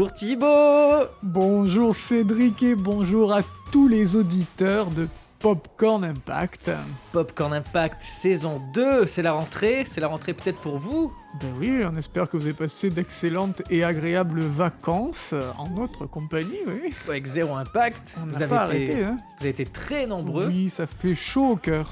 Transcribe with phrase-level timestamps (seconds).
[0.00, 5.06] Bonjour Thibaut Bonjour Cédric et bonjour à tous les auditeurs de
[5.40, 6.70] Popcorn Impact.
[7.12, 11.82] Popcorn Impact saison 2, c'est la rentrée, c'est la rentrée peut-être pour vous Ben oui,
[11.84, 16.94] on espère que vous avez passé d'excellentes et agréables vacances en notre compagnie, oui.
[17.06, 19.18] Avec Zéro Impact, On vous avez, pas été, arrêté, hein.
[19.36, 20.46] vous avez été très nombreux.
[20.46, 21.90] Oui, ça fait chaud au cœur.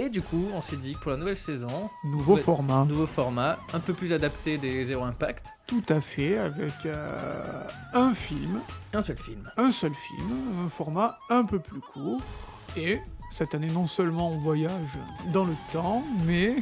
[0.00, 2.84] Et du coup, on s'est dit que pour la nouvelle saison, Nouveau format.
[2.84, 7.62] nouveau format, un peu plus adapté des Zéro Impact, Tout à fait, avec euh,
[7.94, 8.60] un film,
[8.94, 9.50] un seul film.
[9.56, 10.28] un seul film,
[10.64, 12.20] un format un peu plus court.
[12.76, 13.00] Et
[13.32, 14.70] cette année, non seulement on voyage
[15.32, 16.54] dans le temps, mais...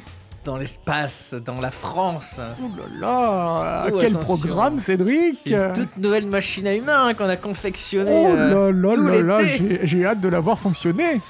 [0.45, 2.41] Dans l'espace, dans la France.
[2.63, 4.37] Oh là là Oh, Quel attention.
[4.37, 8.11] programme, Cédric C'est une toute nouvelle machine à humains hein, qu'on a confectionnée.
[8.15, 11.21] Oh euh, là là tout là là, j'ai- j'ai hâte de la voir fonctionner.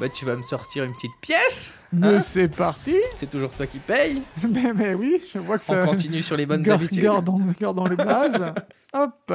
[0.00, 2.96] Bah tu vas me sortir une petite pièce Mais Hein c'est parti.
[3.14, 5.82] C'est toujours toi qui paye Mais, mais oui, je vois que ça.
[5.82, 7.02] On continue sur les bonnes habitudes.
[7.02, 8.52] Gardons, gardons les bases.
[8.92, 9.32] Hop.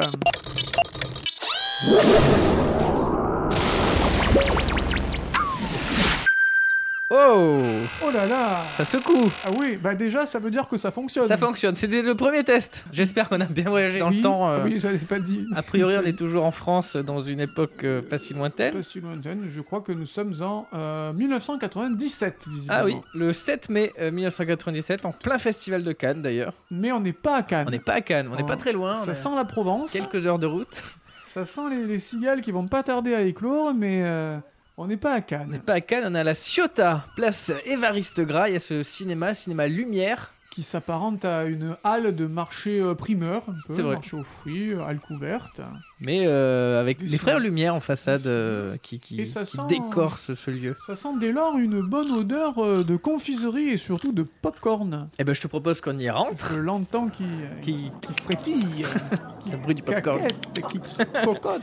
[7.12, 7.60] Oh
[8.06, 8.64] Oh là là.
[8.78, 11.26] Ça secoue Ah oui, bah déjà, ça veut dire que ça fonctionne.
[11.26, 12.86] Ça fonctionne, c'était le premier test.
[12.92, 14.48] J'espère qu'on a bien voyagé dans Oui, le temps.
[14.50, 15.48] euh, Oui, ça c'est pas dit.
[15.56, 18.74] A priori, on est toujours en France dans une époque euh, pas si lointaine.
[18.76, 19.46] Pas si lointaine.
[19.48, 22.80] Je crois que nous sommes en euh, 1997, visiblement.
[22.80, 26.54] Ah oui, le 7 mai euh, 1997, en plein festival de Cannes d'ailleurs.
[26.70, 27.66] Mais on n'est pas à Cannes.
[27.68, 28.98] On n'est pas à Cannes, on n'est Oh, pas très loin.
[29.02, 29.92] on Ça est sent la Provence.
[29.92, 30.84] quelques heures de route.
[31.26, 34.38] Ça sent les, les cigales qui vont pas tarder à éclore, mais euh,
[34.80, 35.62] on n'est pas à On n'est Cannes.
[35.66, 38.48] pas à Cannes, on est à la Ciotat, place Évariste Gras.
[38.48, 40.32] Il y a ce cinéma, cinéma Lumière.
[40.52, 43.94] Qui s'apparente à une halle de marché euh, primeur, un peu, C'est vrai.
[43.96, 45.62] marché aux fruits, euh, halle couverte.
[46.02, 49.64] Mais euh, avec les frères Lumière en façade euh, qui, qui, Et ça qui sent-
[49.70, 50.76] décorent ce, ce lieu.
[50.88, 55.08] Ça sent dès lors une bonne odeur euh, de confiserie et surtout de popcorn.
[55.20, 56.50] Eh ben, je te propose qu'on y rentre.
[56.52, 58.86] Je l'entends qui, euh, Qui, qui frétille,
[59.52, 60.20] le bruit du popcorn.
[60.22, 60.80] caquette, qui
[61.26, 61.62] cocotte,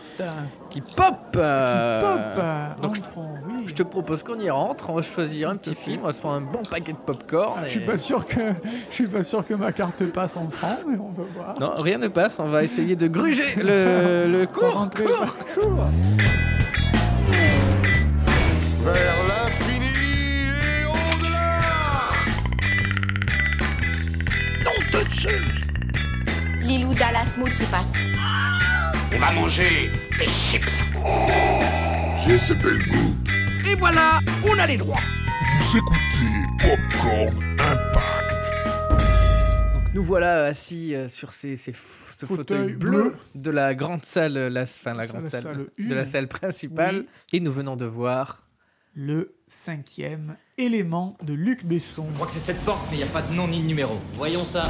[0.70, 2.82] Qui pop qui pop.
[2.82, 3.64] donc, Entrons, oui.
[3.66, 5.90] Je te propose qu'on y rentre, on va choisir un Tout à petit fait.
[5.90, 7.58] film, on va se prendre un bon paquet de popcorn.
[7.58, 8.40] Ah, Je et- suis pas sûr que
[8.90, 11.60] je suis pas sûr que ma carte passe en francs, mais on va voir.
[11.60, 14.72] Non, rien ne passe, on va essayer de gruger le, le cours.
[14.72, 15.26] rentrer cours.
[18.84, 21.60] vers l'infini et au-delà.
[26.62, 27.92] Lilou Dallas Mood qui passe.
[29.14, 30.82] On va manger des chips.
[32.24, 33.14] J'ai ce bel goût.
[33.70, 35.00] Et voilà, on a les droits.
[35.60, 37.34] Vous écoutez Popcorn
[39.96, 43.16] nous voilà assis euh, sur ces, ces f- ce fauteuil, Fauteuil bleu, bleu.
[43.34, 46.28] de la grande salle, la, enfin la C'est grande la salle, salle de la salle
[46.28, 46.96] principale.
[46.98, 47.06] Oui.
[47.32, 48.46] Et nous venons de voir
[48.94, 52.04] Le cinquième élément de Luc Besson.
[52.10, 53.66] Je crois que c'est cette porte, mais il n'y a pas de nom ni de
[53.66, 53.98] numéro.
[54.14, 54.68] Voyons ça.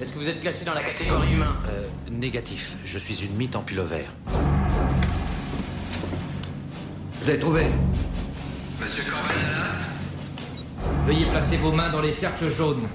[0.00, 1.56] Est-ce que vous êtes classé dans la catégorie humain?
[1.68, 2.76] Euh, négatif.
[2.84, 4.04] Je suis une mythe en pullover.
[7.22, 7.62] Je l'ai trouvé?
[8.80, 9.86] Monsieur Corbellalas
[11.06, 12.86] Veuillez placer vos mains dans les cercles jaunes.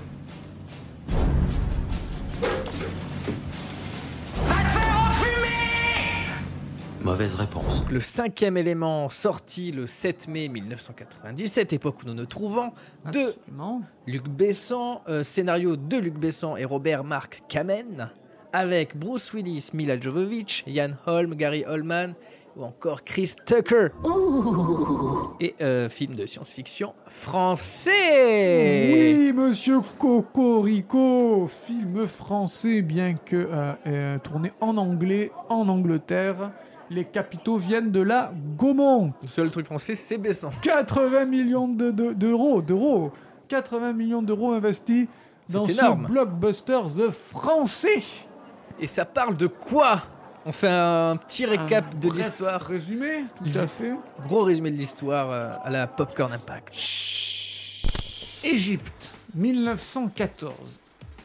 [6.99, 7.83] Mauvaise réponse.
[7.89, 12.73] le cinquième élément sorti le 7 mai 1997, époque où nous nous trouvons,
[13.11, 13.81] de Absolument.
[14.05, 18.11] Luc Besson, euh, scénario de Luc Besson et Robert Mark Kamen,
[18.53, 22.13] avec Bruce Willis, Mila Jovovich, Ian Holm, Gary Oldman
[22.55, 23.87] ou encore Chris Tucker.
[25.39, 28.91] Et euh, film de science-fiction français.
[28.93, 36.51] Oui, monsieur Cocorico, film français, bien que euh, euh, tourné en anglais, en Angleterre.
[36.89, 39.13] Les capitaux viennent de la Gaumont.
[39.21, 40.49] Le seul truc français, c'est Besson.
[40.61, 43.11] 80 millions de- de- d'euros, d'euros,
[43.47, 45.07] 80 millions d'euros investis
[45.49, 45.73] dans ce
[46.07, 48.03] blockbuster The français.
[48.79, 50.01] Et ça parle de quoi?
[50.45, 52.61] On fait un petit récap Un de l'histoire.
[52.61, 53.93] Résumé, tout à fait.
[54.27, 56.73] Gros résumé de l'histoire euh, à la Popcorn Impact.
[58.43, 60.53] Égypte, 1914.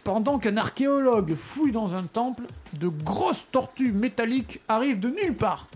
[0.05, 2.43] Pendant qu'un archéologue fouille dans un temple,
[2.75, 5.67] de grosses tortues métalliques arrivent de nulle part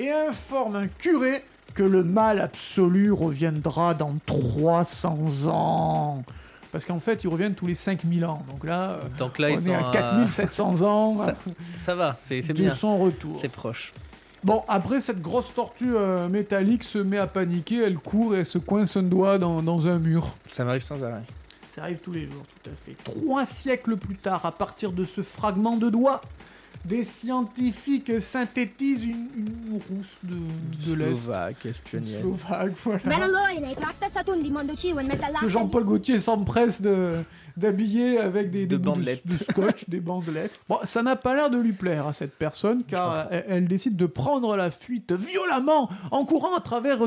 [0.00, 1.44] et informent un curé
[1.74, 6.22] que le mal absolu reviendra dans 300 ans.
[6.72, 8.42] Parce qu'en fait, ils reviennent tous les 5000 ans.
[8.50, 11.34] Donc là, euh, Donc là, on ils est sont à à- 4700 ans Ça-
[11.80, 12.72] Ça va, c'est c'est de bien.
[12.74, 13.36] son retour.
[13.40, 13.92] C'est proche.
[14.44, 18.46] Bon, après, cette grosse tortue euh, métallique se met à paniquer, elle court et elle
[18.46, 20.28] se coince un doigt dans, dans un mur.
[20.46, 21.22] Ça m'arrive sans arrêt.
[21.74, 22.96] Ça arrive tous les jours, tout à fait.
[23.04, 26.20] Trois siècles plus tard, à partir de ce fragment de doigt,
[26.84, 31.14] des scientifiques synthétisent une, une rousse de, de l'Est.
[31.14, 32.20] Slovaque, estonienne.
[32.20, 33.00] Slovaque, voilà.
[35.40, 37.16] Que Jean-Paul Gaultier s'empresse de
[37.56, 39.26] d'habiller avec des, De des de, bandelettes.
[39.26, 40.52] de scotch, des bandelettes.
[40.68, 43.96] Bon, ça n'a pas l'air de lui plaire à cette personne, car elle, elle décide
[43.96, 46.98] de prendre la fuite violemment, en courant à travers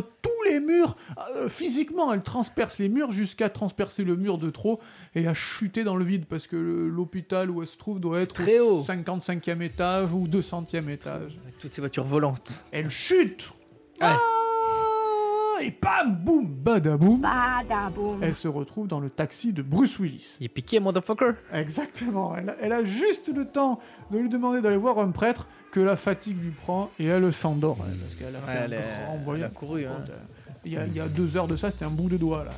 [0.53, 0.95] les murs.
[1.35, 4.79] Euh, physiquement, elle transperce les murs jusqu'à transpercer le mur de trop
[5.15, 8.33] et à chuter dans le vide, parce que l'hôpital où elle se trouve doit être
[8.33, 8.83] très au haut.
[8.88, 11.38] 55e étage ou 200e étage.
[11.44, 12.63] Avec toutes ces voitures volantes.
[12.71, 13.50] Elle chute
[14.01, 14.07] Ouais.
[14.09, 18.23] Ah Et bam, boum, badaboum Badaboum.
[18.23, 20.35] Elle se retrouve dans le taxi de Bruce Willis.
[20.39, 21.31] Il est piqué, motherfucker.
[21.53, 22.35] Exactement.
[22.35, 23.79] Elle a, elle a juste le temps
[24.11, 27.77] de lui demander d'aller voir un prêtre que la fatigue lui prend et elle s'endort.
[27.77, 29.51] Parce qu'elle a Ouais, un elle, est- grand elle voyage.
[29.51, 29.85] a couru.
[29.85, 30.03] hein.
[30.65, 32.45] Il y, a, il y a deux heures de ça, c'était un bout de doigt
[32.45, 32.51] là.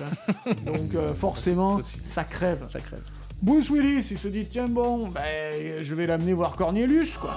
[0.00, 0.54] la hein.
[0.64, 2.66] Donc euh, forcément, ça crève.
[2.70, 3.02] Ça crève.
[3.42, 7.36] Bruce Willis, il se dit tiens bon, ben, je vais l'amener voir Cornelius quoi.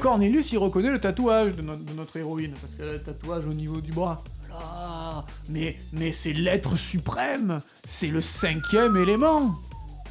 [0.00, 3.44] Cornelius, il reconnaît le tatouage de, no- de notre héroïne parce qu'elle a le tatouage
[3.44, 4.22] au niveau du bras.
[4.48, 9.52] Là, mais mais c'est l'être suprême, c'est le cinquième élément.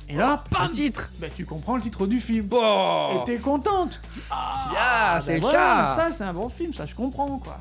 [0.08, 1.12] Et là, C'est bam, le titre.
[1.20, 2.46] ben, tu comprends le titre du film.
[2.48, 3.22] Bon.
[3.22, 4.02] Et t'es contente.
[4.32, 5.94] Ah, c'est Ben voilà.
[5.96, 7.58] Ça, c'est un bon film, ça je comprends quoi.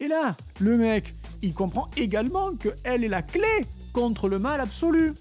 [0.00, 4.60] Et là, le mec, il comprend également que elle est la clé contre le mal
[4.60, 5.14] absolu.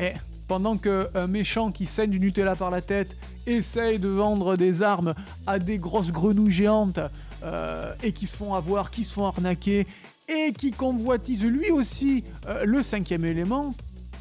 [0.00, 0.12] Et
[0.48, 3.16] pendant que un méchant qui saigne du Nutella par la tête
[3.46, 5.14] essaye de vendre des armes
[5.46, 7.00] à des grosses grenouilles géantes
[7.42, 9.86] euh, et qui se font avoir, qui se font arnaquer
[10.28, 13.74] et qui convoitise lui aussi euh, le cinquième élément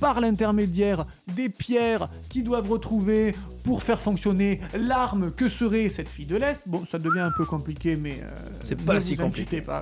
[0.04, 3.34] par l'intermédiaire des pierres qui doivent retrouver
[3.64, 6.62] pour faire fonctionner l'arme que serait cette fille de l'Est.
[6.66, 8.30] Bon, ça devient un peu compliqué, mais euh,
[8.66, 9.62] C'est pas ne si vous compliqué.
[9.62, 9.82] pas.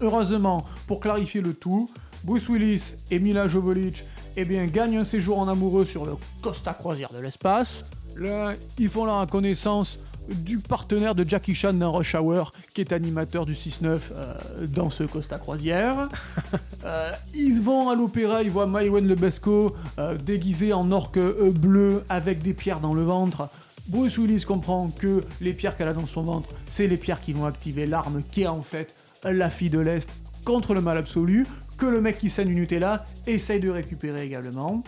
[0.00, 1.90] Heureusement, pour clarifier le tout,
[2.24, 4.02] Bruce Willis et Mila Jovovich
[4.38, 7.84] eh bien, gagnent un séjour en amoureux sur le Costa Croisière de l'espace.
[8.16, 9.98] Là, ils font la connaissance
[10.28, 14.34] du partenaire de Jackie Chan dans Rush Hour, qui est animateur du 6-9 euh,
[14.66, 16.08] dans ce Costa Croisière.
[16.84, 22.04] Euh, ils vont à l'opéra, ils voient Maïwen Lebesco euh, déguisé en orque euh, bleu
[22.08, 23.50] avec des pierres dans le ventre.
[23.88, 27.32] Bruce Willis comprend que les pierres qu'elle a dans son ventre, c'est les pierres qui
[27.32, 28.94] vont activer l'arme qui est en fait
[29.24, 30.08] la fille de l'Est
[30.44, 31.46] contre le mal absolu,
[31.76, 34.82] que le mec qui saigne du Nutella essaye de récupérer également.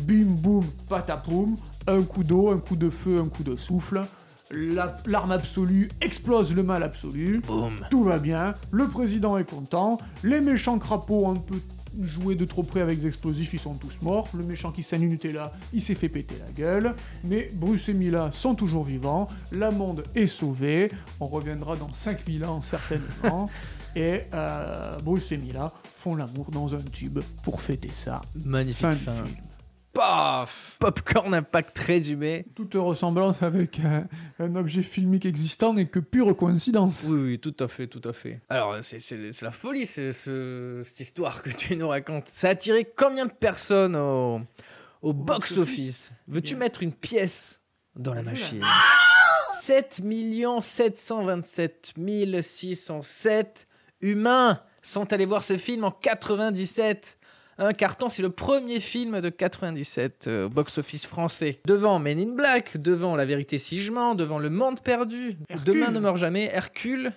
[0.00, 1.56] Bim boum patapoum,
[1.86, 4.02] un coup d'eau, un coup de feu, un coup de souffle.
[4.50, 7.40] La- L'arme absolue explose le mal absolu.
[7.46, 7.86] Boum.
[7.90, 11.56] Tout va bien, le président est content, les méchants crapauds ont un peu
[12.00, 15.00] joué de trop près avec des explosifs, ils sont tous morts, le méchant qui saigne
[15.00, 19.28] du Nutella, il s'est fait péter la gueule, mais Bruce et Mila sont toujours vivants,
[19.52, 23.50] la monde est sauvé, on reviendra dans 5000 ans certainement,
[23.96, 28.20] et euh, Bruce et Mila font l'amour dans un tube pour fêter ça.
[28.44, 29.22] Magnifique Fin fin.
[29.22, 29.42] du film.
[29.98, 32.46] Paf Popcorn impact résumé.
[32.54, 34.06] Toute ressemblance avec un,
[34.38, 37.02] un objet filmique existant n'est que pure coïncidence.
[37.04, 38.40] Oui, oui, tout à fait, tout à fait.
[38.48, 42.28] Alors, c'est c'est- c'est la folie, c'est- ce- cette histoire que tu nous racontes.
[42.28, 44.40] Ça a attiré combien de personnes au,
[45.02, 46.60] au box-office Veux-tu Bien.
[46.64, 47.60] mettre une pièce
[47.96, 48.38] dans la Voilà.
[48.38, 48.64] machine
[49.62, 50.00] 7
[50.60, 51.94] 727
[52.40, 53.66] 607
[54.00, 57.17] humains sont allés voir ce film en 97.
[57.60, 61.58] Un carton, c'est le premier film de 97 euh, au box-office français.
[61.66, 65.64] Devant Men in Black, devant La vérité si je mens, devant Le Monde perdu, Hercule.
[65.74, 67.12] Demain ne meurt jamais, Hercule,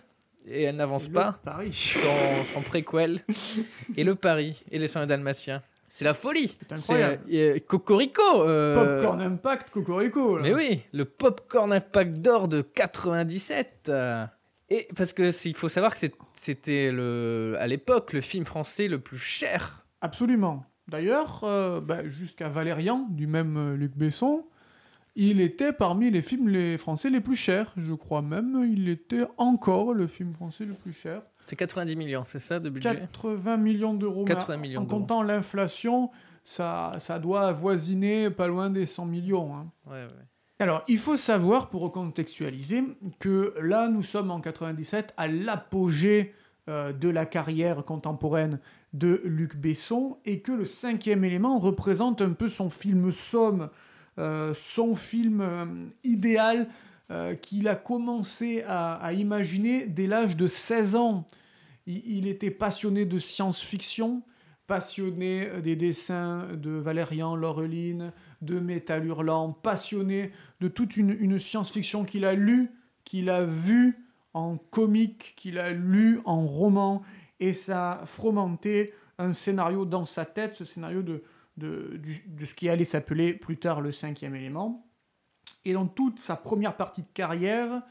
[0.47, 1.71] et elle n'avance pas, Paris.
[1.73, 3.23] son, son préquel,
[3.97, 5.61] et Le Paris, et Les 101 Dalmatiens.
[5.87, 6.57] C'est la folie.
[6.61, 7.19] C'est incroyable.
[7.29, 8.21] C'est, euh, Cocorico.
[8.47, 10.37] euh, Popcorn Impact Cocorico.
[10.37, 10.43] là.
[10.43, 13.87] mais oui, le Popcorn Impact d'or de 97.
[13.89, 14.25] euh,
[14.69, 15.99] Et parce que il faut savoir que
[16.33, 19.85] c'était le, à l'époque le film français le plus cher.
[20.01, 20.65] Absolument.
[20.87, 24.43] D'ailleurs, euh, bah, jusqu'à Valérian, du même euh, Luc Besson,
[25.15, 27.73] il était parmi les films les français les plus chers.
[27.77, 31.21] Je crois même il était encore le film français le plus cher.
[31.39, 34.25] C'était 90 millions, c'est ça de budget 80 millions d'euros.
[34.25, 36.11] 80 Mais millions En comptant l'inflation,
[36.43, 39.55] ça, ça doit avoisiner pas loin des 100 millions.
[39.55, 39.71] hein.
[39.85, 40.25] Ouais, ouais.
[40.59, 42.83] Alors, il faut savoir, pour recontextualiser,
[43.17, 46.35] que là, nous sommes en 97 à l'apogée
[46.69, 48.59] euh, de la carrière contemporaine
[48.93, 53.69] de Luc Besson et que le cinquième élément représente un peu son film somme,
[54.19, 55.65] euh, son film euh,
[56.03, 56.67] idéal
[57.09, 61.25] euh, qu'il a commencé à, imaginer dès l'âge de 16 ans.
[61.87, 64.21] Il, était passionné de science-fiction,
[64.67, 70.31] passionné des dessins de Valérian Laureline, de Métal Hurlant, passionné
[70.61, 72.69] de toute une, une science-fiction qu'il a lue,
[73.03, 73.97] qu'il a vue
[74.33, 77.01] en comique, qu'il a lu en roman,
[77.41, 81.23] et ça a fomenté un scénario dans sa tête, ce scénario de,
[81.57, 84.87] de, du- ce qui allait s'appeler plus tard le cinquième élément.
[85.65, 87.83] Et dans toute sa première partie de carrière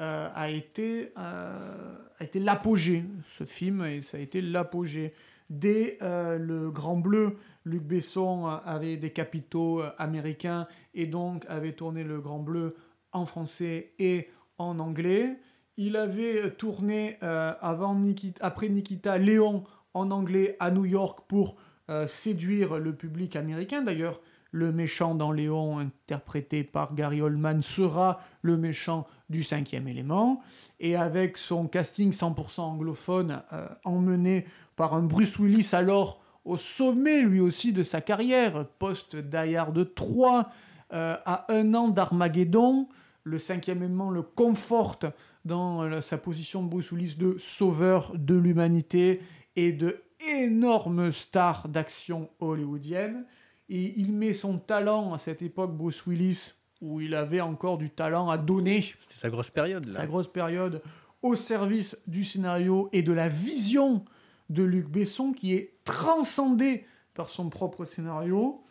[0.00, 3.04] euh, a été, euh, été l'apogée,
[3.36, 5.12] ce film, et ça a été l'apogée.
[5.50, 12.04] Dès euh, Le Grand Bleu, Luc Besson avait des capitaux américains et donc avait tourné
[12.04, 12.76] Le Grand Bleu
[13.12, 15.38] en français et en anglais.
[15.78, 17.54] Il avait tourné euh,
[17.94, 19.62] Nikita, après Nikita Léon
[19.94, 21.56] en anglais à New York pour
[21.88, 23.82] euh, séduire le public américain.
[23.82, 24.20] D'ailleurs,
[24.50, 30.42] le méchant dans Léon, interprété par Gary Oldman, sera le méchant du cinquième élément.
[30.80, 37.20] Et avec son casting 100% anglophone, euh, emmené par un Bruce Willis alors au sommet
[37.20, 40.50] lui aussi de sa carrière, post-Die Hard 3,
[40.92, 42.88] euh, à un an d'Armageddon,
[43.22, 45.06] le cinquième élément le conforte
[45.48, 49.20] dans euh, sa position de Bruce Willis de sauveur de l'humanité
[49.56, 50.00] et de
[50.36, 53.24] énorme star d'action hollywoodienne.
[53.68, 57.90] Et il met son talent à cette époque, Bruce Willis, où il avait encore du
[57.90, 59.96] talent à donner, C'était sa grosse période là.
[59.96, 60.80] sa grosse période,
[61.22, 64.04] au service du scénario et de la vision
[64.50, 68.62] de Luc Besson, qui est transcendé par son propre scénario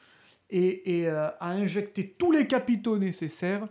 [0.49, 3.67] et, et, euh, a injecté tous les capitaux nécessaires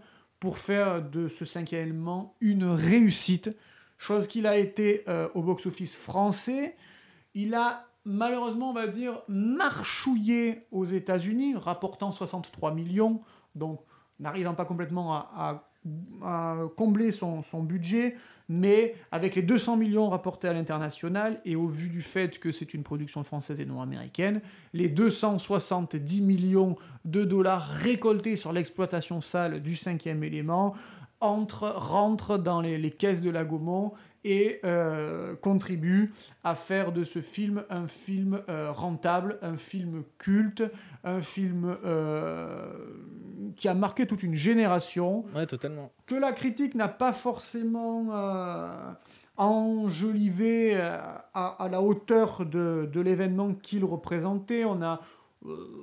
[0.46, 3.50] pour faire de ce cinquième élément une réussite,
[3.98, 6.76] chose qu'il a été euh, au box-office français.
[7.34, 13.22] Il a malheureusement, on va dire, marchouillé aux États-Unis, rapportant 63 millions,
[13.56, 13.80] donc
[14.20, 15.65] n'arrivant pas complètement à, à-
[16.76, 18.16] combler son, son budget,
[18.48, 22.74] mais avec les 200 millions rapportés à l'international, et au vu du fait que c'est
[22.74, 24.40] une production française et non américaine,
[24.72, 30.74] les 270 millions de dollars récoltés sur l'exploitation sale du cinquième élément
[31.20, 33.92] entre, rentrent dans les, les caisses de la Gaumont
[34.24, 40.64] et euh, contribuent à faire de ce film un film euh, rentable, un film culte,
[41.04, 42.66] un film euh,
[43.54, 45.92] qui a marqué toute une génération Ouais, totalement.
[46.06, 48.06] que la critique n'a pas forcément
[49.36, 54.64] enjolivé à, à la hauteur de, de l'événement qu'il représentait.
[54.64, 55.00] On a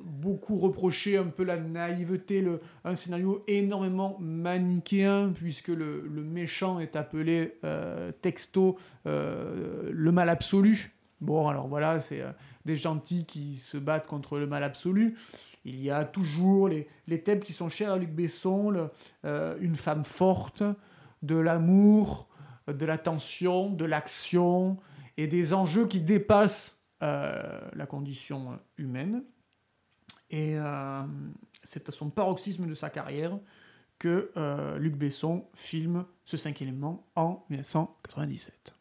[0.03, 6.79] beaucoup reproché un peu la naïveté, le, un scénario énormément manichéen, puisque le, le méchant
[6.79, 10.93] est appelé euh, texto euh, le mal absolu.
[11.21, 12.31] Bon, alors voilà, c'est euh,
[12.65, 15.15] des gentils qui se battent contre le mal absolu.
[15.65, 18.89] Il y a toujours les, les thèmes qui sont chers à Luc Besson,
[19.23, 20.63] euh, une femme forte,
[21.21, 22.27] de l'amour,
[22.67, 24.77] de la tension, de l'action
[25.15, 29.23] et des enjeux qui dépassent euh, la condition humaine.
[30.29, 31.01] Et euh,
[31.63, 33.37] c'est à son paroxysme de sa carrière
[33.99, 38.73] que euh, Luc Besson filme ce cinquième élément en 1997.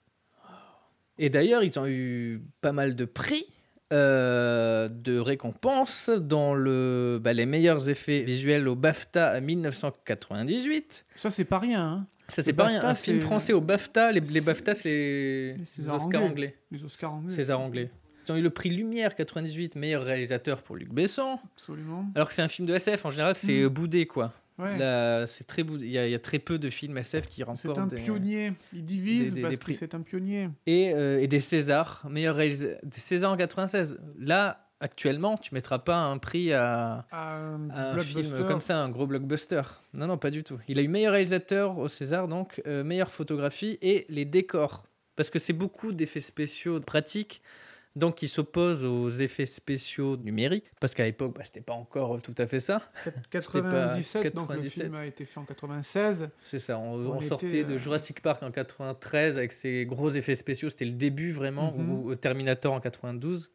[1.19, 3.45] Et d'ailleurs, ils ont eu pas mal de prix,
[3.93, 11.05] euh, de récompenses, dans le, bah, les meilleurs effets visuels au BAFTA à 1998.
[11.15, 11.85] Ça, c'est pas rien.
[11.87, 12.07] hein.
[12.29, 12.83] Ça, c'est pas rien.
[12.83, 14.11] Un film français au BAFTA.
[14.13, 16.31] Les, les BAFTA, c'est les, Oscars anglais.
[16.31, 16.57] anglais.
[16.71, 17.35] Les Oscars anglais.
[17.35, 17.91] César anglais.
[18.27, 21.39] Ils ont eu le prix Lumière 98, meilleur réalisateur pour Luc Besson.
[21.55, 22.07] Absolument.
[22.15, 23.69] Alors que c'est un film de SF, en général, c'est Mhm.
[23.69, 24.33] boudé, quoi.
[24.59, 24.77] Ouais.
[25.27, 25.63] C'est très.
[25.63, 27.87] Il y, a, il y a très peu de films SF qui C'est remportent un
[27.87, 28.53] des- pionnier.
[28.73, 30.51] Il divise des- des- parce que c'est un pionnier.
[30.67, 32.79] et, euh, et des Césars, meilleur réalisateur.
[32.83, 33.99] Des Césars en 96.
[34.19, 38.91] Là, actuellement, tu mettras pas un prix à, Un, à un film comme ça, un
[38.91, 39.63] gros blockbuster.
[39.95, 40.59] Non, non, pas du tout.
[40.69, 44.85] Il a eu meilleur réalisateur au César, donc euh, meilleure photographie et les décors.
[45.17, 47.43] Parce que c'est beaucoup d'effets spéciaux pratiques,
[47.97, 50.65] donc qui s'opposent aux effets spéciaux numériques.
[50.81, 52.83] Parce qu'à l'époque, bah, c'était pas encore tout à fait ça.
[53.31, 54.83] 97, donc le 97.
[54.85, 56.29] film a été fait en 96.
[56.43, 59.85] C'est ça, on, On on était, sortait de euh, Jurassic Park en 93 avec ses
[59.87, 61.91] gros effets spéciaux, c'était le début vraiment, Mhm.
[61.91, 63.51] ou, ou Terminator en 92.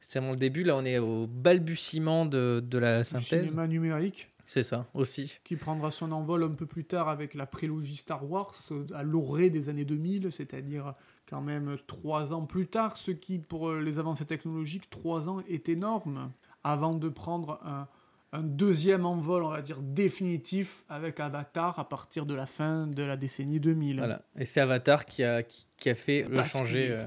[0.00, 3.44] C'était vraiment le début, là on est au balbutiement de, de la Le synthèse.
[3.44, 5.38] cinéma numérique C'est ça, aussi.
[5.44, 9.02] qui prendra son envol un peu plus tard avec la prélogie Star Wars euh, à
[9.04, 10.94] l'orée des années 2000, c'est-à-dire
[11.32, 15.40] quand même trois ans plus tard, ce qui pour euh, les avancées technologiques, trois ans
[15.48, 16.30] est énorme,
[16.62, 17.88] avant de prendre un,
[18.34, 23.02] un deuxième envol, on va dire définitif, avec Avatar à partir de la fin de
[23.02, 23.96] la décennie 2000.
[23.96, 24.20] Voilà.
[24.38, 27.06] Et c'est Avatar qui a, qui, qui a fait changer euh,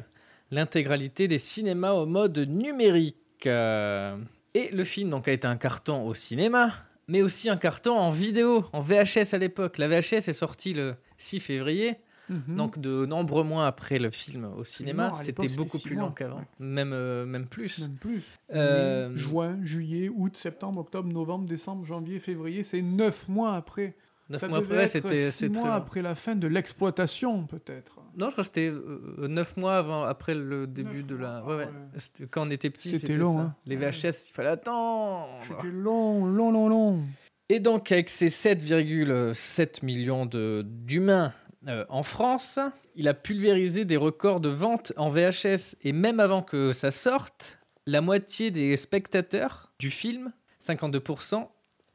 [0.49, 3.45] l'intégralité des cinémas au mode numérique.
[3.45, 4.17] Euh,
[4.55, 6.73] Et le film donc, a été un carton au cinéma,
[7.07, 9.77] mais aussi un carton en vidéo, en VHS à l'époque.
[9.77, 11.97] La VHS est sortie le 6 février.
[12.29, 12.55] Mhm.
[12.57, 16.91] Donc de nombreux mois après le film au cinéma, c'était beaucoup plus long qu'avant, même
[16.93, 17.81] euh, même plus.
[17.81, 18.23] Même plus.
[18.53, 23.95] Euh, juin, juillet, août, septembre, octobre, novembre, décembre, janvier, février, c'est neuf mois après.
[24.27, 25.75] Neuf Ça mois après, c'était six très mois long.
[25.75, 27.99] après la fin de l'exploitation, peut-être.
[28.17, 31.41] Non, je crois que c'était euh, neuf mois avant, après le début Neuf de la.
[31.41, 31.69] mois, Ouais, ouais.
[31.69, 31.71] ouais.
[31.97, 33.39] C'était- Quand on était petit, C'était long, ça.
[33.41, 33.55] hein.
[33.67, 35.27] Les VHS, il fallait attendre.
[35.47, 37.03] C'était long, long, long, long.
[37.49, 41.31] Et donc, avec ses 7,7 millions de- d'humains
[41.67, 42.59] euh, en France,
[42.95, 45.75] il a pulvérisé des records de vente en VHS.
[45.83, 50.31] Et même avant que ça sorte, la moitié des spectateurs du film,
[50.61, 51.47] 52%,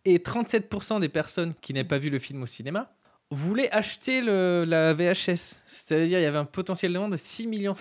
[0.04, 2.92] et 37% des personnes qui n'avaient pas vu le film au cinéma,
[3.32, 5.60] voulaient acheter le- la VHS.
[5.66, 7.74] C'est-à-dire, il y avait un potentiel de vente de 6,5 millions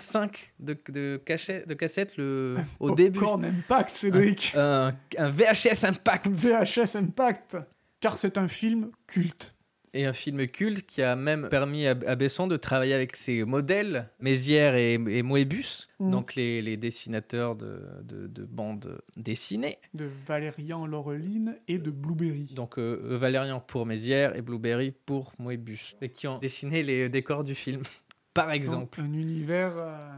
[0.60, 3.18] de, de, cachets- de cassettes le, au début.
[3.18, 4.52] Popcorn Impact, Cédric.
[4.54, 6.28] Un, un VHS Impact.
[6.28, 7.56] VHS Impact.
[8.00, 9.54] Car c'est un film culte.
[9.92, 14.08] Et un film culte qui a même permis à, Besson de travailler avec ses modèles,
[14.20, 16.10] Mézières et, et Moebius, Mm.
[16.12, 19.78] donc les, les dessinateurs de, de- de bandes dessinées.
[19.92, 22.46] De Valérian Laureline et de Blueberry.
[22.54, 27.44] Donc euh, Valérian pour Mézières et Blueberry pour Moebius, et qui ont dessiné les décors
[27.44, 27.82] du film,
[28.32, 28.98] par exemple.
[29.00, 30.08] Donc, un univers euh,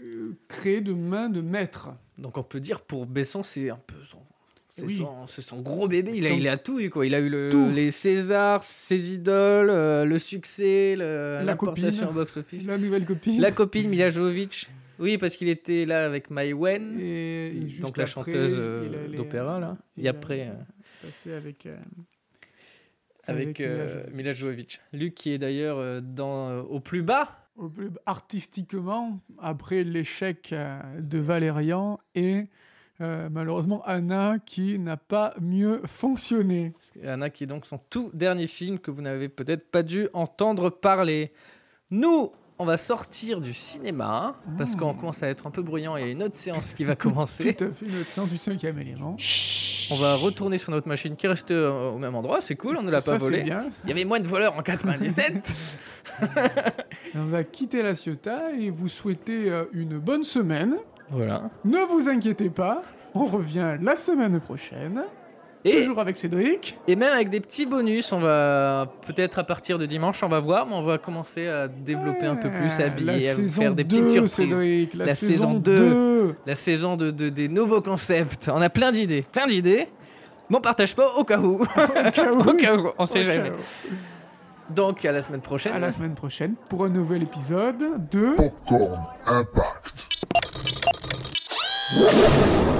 [0.00, 1.90] euh, créé de main de maître.
[2.18, 4.18] Donc on peut dire pour Besson, c'est un peu son,
[4.76, 4.96] c'est Oui.
[4.96, 6.10] son, son gros bébé.
[6.16, 7.06] Il a, Donc, il a tout eu, quoi.
[7.06, 11.88] Il a eu le- les Césars, ses idoles, euh, le succès, le- La copine.
[12.08, 12.66] au box-office.
[12.66, 13.40] La nouvelle copine.
[13.40, 14.68] La copine Mila Jovovich.
[14.98, 17.50] Oui, parce qu'il était là avec Mai Wen, Et
[17.80, 19.76] donc la après, chanteuse euh, d'opéra, là.
[19.96, 21.66] il Et a- après, euh, avec.
[21.66, 21.76] euh,
[23.28, 24.80] avec, Mila euh, Jovovich.
[24.92, 27.38] Luc qui est d'ailleurs euh, dans, euh, au plus bas.
[28.06, 32.46] artistiquement, après l'échec euh, de Valérian et
[33.00, 36.72] euh, malheureusement Anna qui n'a pas mieux fonctionné.
[37.04, 40.70] Anna qui est donc son tout dernier film que vous n'avez peut-être pas dû entendre
[40.70, 41.32] parler.
[41.90, 45.96] Nous, on va sortir du cinéma parce qu'on commence à être un peu bruyant.
[45.96, 47.54] Il y a une autre séance qui va commencer.
[47.54, 49.16] Tout à fait notre sens du cinquième élément.
[49.90, 52.40] On va retourner sur notre machine qui reste euh, au même endroit.
[52.40, 53.42] C'est cool, on ne l'a pas c'est volé.
[53.42, 53.66] bien.
[53.84, 55.78] Il y avait moins de voleurs en 97.
[57.14, 60.76] On va quitter la Ciotat et vous souhaiter euh, une bonne semaine.
[61.10, 61.42] Voilà.
[61.64, 62.82] Ne vous inquiétez pas,
[63.14, 65.02] on revient la semaine prochaine.
[65.66, 66.78] Et, Toujours avec Cédric.
[66.86, 70.38] et même avec des petits bonus, on va peut-être à partir de dimanche, on va
[70.38, 73.74] voir, mais on va commencer à développer un peu plus, à habiller, à vous faire
[73.74, 74.32] des 2, petites surprises.
[74.34, 75.76] Cédric, la, La saison, saison 2.
[75.78, 76.34] 2.
[76.44, 78.50] La saison de, de- des nouveaux concepts.
[78.52, 79.88] On a plein d'idées, plein d'idées.
[80.50, 81.54] Mais on partage pas au cas où.
[81.62, 82.40] Au cas où.
[82.40, 83.50] au cas où, on sait Au cas jamais.
[83.50, 84.74] où.
[84.74, 85.72] Donc à la semaine prochaine.
[85.72, 87.78] À la semaine prochaine pour un nouvel épisode
[88.10, 88.34] de...
[88.36, 90.08] Popcorn Impact.
[91.96, 92.73] you